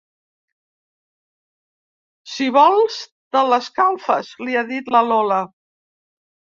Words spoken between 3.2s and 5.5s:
te l'escalfes, li ha dit la Lola.